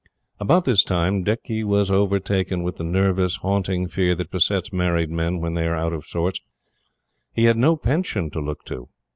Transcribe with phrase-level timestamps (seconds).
[0.39, 5.39] About this time, Dicky was overtaken with the nervous, haunting fear that besets married men
[5.41, 6.41] when they are out of sorts.
[7.31, 8.89] He had no pension to look to.